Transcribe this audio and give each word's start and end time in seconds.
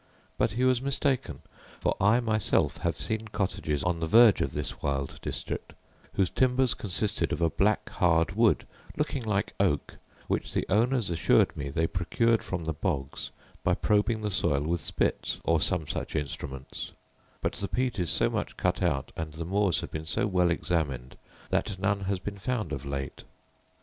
But 0.35 0.53
he 0.53 0.63
was 0.63 0.81
mistaken: 0.81 1.43
for 1.79 1.95
I 2.01 2.19
myself 2.21 2.77
have 2.77 2.95
seen 2.99 3.27
cottages 3.27 3.83
on 3.83 3.99
the 3.99 4.07
verge 4.07 4.41
of 4.41 4.51
this 4.53 4.81
wild 4.81 5.21
district, 5.21 5.73
whose 6.13 6.31
timbers 6.31 6.73
consisted 6.73 7.31
of 7.31 7.39
a 7.39 7.51
black 7.51 7.87
hard 7.87 8.31
wood, 8.31 8.65
looking 8.97 9.23
like 9.23 9.53
oak, 9.59 9.97
which 10.27 10.55
the 10.55 10.65
owners 10.69 11.11
assured 11.11 11.55
me 11.55 11.69
they 11.69 11.85
procured 11.85 12.41
from 12.43 12.63
the 12.63 12.73
bogs 12.73 13.29
by 13.63 13.75
probing 13.75 14.21
the 14.21 14.31
soil 14.31 14.61
with 14.63 14.81
spits, 14.81 15.39
or 15.43 15.61
some 15.61 15.85
such 15.87 16.15
instruments: 16.15 16.93
but 17.39 17.53
the 17.53 17.67
peat 17.67 17.99
is 17.99 18.09
so 18.09 18.27
much 18.27 18.57
cut 18.57 18.81
out, 18.81 19.11
and 19.15 19.33
the 19.33 19.45
moors 19.45 19.81
have 19.81 19.91
been 19.91 20.05
so 20.07 20.25
well 20.25 20.49
examined, 20.49 21.15
that 21.51 21.77
none 21.77 21.99
has 22.05 22.17
been 22.19 22.39
found 22.39 22.71
of 22.71 22.85
late. 22.85 23.23